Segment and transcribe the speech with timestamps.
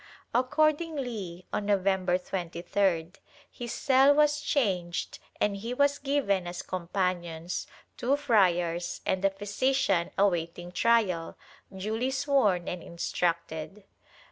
[0.33, 3.17] Accordingly, on November 23d,
[3.51, 9.29] his cell was changed and he was given as com panions two friars and a
[9.29, 11.37] physician awaiting trial,
[11.71, 13.83] duly sworn and instructed.